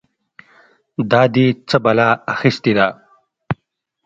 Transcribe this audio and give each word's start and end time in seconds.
دا 1.11 1.21
دې 1.33 1.45
څه 1.69 1.77
بلا 1.83 2.09
اخيستې 2.33 2.71
ده؟! 2.77 2.87